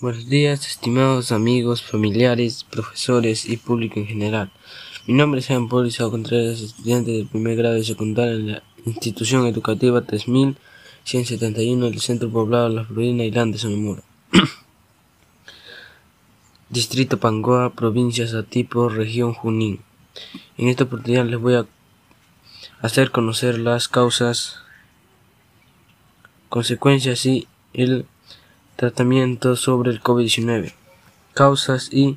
Buenos 0.00 0.28
días, 0.28 0.64
estimados 0.64 1.32
amigos, 1.32 1.82
familiares, 1.82 2.62
profesores 2.62 3.46
y 3.46 3.56
público 3.56 3.98
en 3.98 4.06
general. 4.06 4.52
Mi 5.08 5.14
nombre 5.14 5.40
es 5.40 5.48
Jean 5.48 5.68
Paul 5.68 5.88
Isao 5.88 6.08
Contreras, 6.08 6.60
estudiante 6.60 7.10
del 7.10 7.26
primer 7.26 7.56
grado 7.56 7.74
de 7.74 7.82
secundaria 7.82 8.34
en 8.34 8.52
la 8.52 8.62
institución 8.86 9.44
educativa 9.46 10.02
3171 10.02 11.86
del 11.86 12.00
centro 12.00 12.30
poblado 12.30 12.68
de 12.68 12.76
La 12.76 12.84
Florina, 12.84 13.24
Islandia, 13.24 13.58
Sonora. 13.58 14.04
Distrito 16.68 17.18
Pangoa, 17.18 17.74
provincia 17.74 18.28
Satipo, 18.28 18.88
región 18.88 19.34
Junín. 19.34 19.80
En 20.58 20.68
esta 20.68 20.84
oportunidad 20.84 21.24
les 21.24 21.40
voy 21.40 21.54
a 21.54 21.66
hacer 22.82 23.10
conocer 23.10 23.58
las 23.58 23.88
causas, 23.88 24.60
consecuencias 26.48 27.26
y 27.26 27.48
el 27.72 28.06
Tratamiento 28.78 29.56
sobre 29.56 29.90
el 29.90 30.00
COVID-19. 30.00 30.72
Causas 31.34 31.88
y 31.90 32.16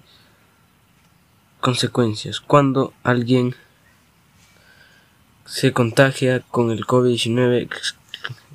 consecuencias. 1.59 2.39
Cuando 2.39 2.93
alguien 3.01 3.55
se 5.43 5.73
contagia 5.73 6.41
con 6.41 6.69
el 6.69 6.85
COVID-19, 6.85 7.67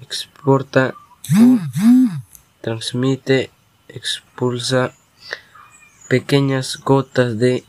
exporta, 0.02 0.94
transmite, 2.60 3.50
expulsa 3.88 4.94
pequeñas 6.08 6.76
gotas 6.76 7.40
de 7.40 7.64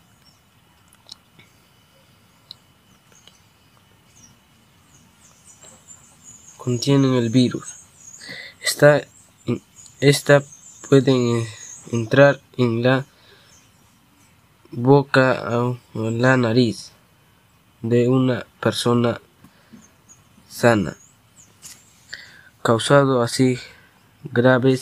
contienen 6.59 7.15
el 7.15 7.31
virus. 7.31 7.73
Está 8.61 9.01
esta 9.99 10.43
puede 10.89 11.47
entrar 11.91 12.39
en 12.57 12.83
la 12.83 13.05
boca 14.71 15.43
o 15.57 15.77
la 15.93 16.37
nariz 16.37 16.91
de 17.81 18.07
una 18.07 18.45
persona 18.59 19.19
sana, 20.49 20.97
causando 22.61 23.21
así 23.23 23.57
graves 24.23 24.81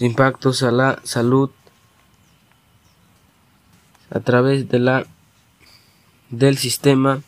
impactos 0.00 0.62
a 0.62 0.70
la 0.70 1.00
salud 1.04 1.50
a 4.10 4.20
través 4.20 4.68
de 4.68 4.78
la 4.78 5.06
del 6.30 6.58
sistema 6.58 7.22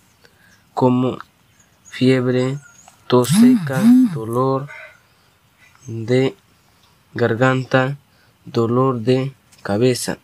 como 0.74 1.18
fiebre, 1.84 2.58
tos 3.06 3.28
seca, 3.28 3.82
dolor, 4.12 4.68
de 5.86 6.36
garganta, 7.14 7.96
dolor 8.44 9.00
de 9.00 9.32
cabeza, 9.62 10.18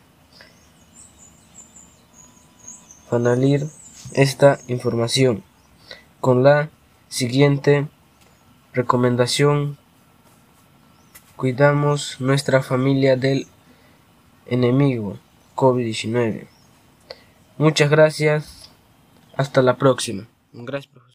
analizar 3.15 3.67
esta 4.13 4.59
información 4.67 5.43
con 6.21 6.43
la 6.43 6.69
siguiente 7.07 7.87
recomendación. 8.73 9.77
Cuidamos 11.35 12.17
nuestra 12.19 12.61
familia 12.63 13.15
del 13.15 13.47
enemigo 14.45 15.17
COVID-19. 15.55 16.47
Muchas 17.57 17.89
gracias. 17.89 18.69
Hasta 19.35 19.61
la 19.61 19.75
próxima. 19.75 20.27
Gracias, 20.53 20.93